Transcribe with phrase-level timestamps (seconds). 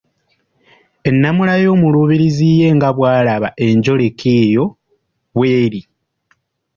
[1.09, 4.65] Ennamula y’omuluubirizi ye nga bw’alaba enjoleka eyo
[5.35, 5.81] bw’eri.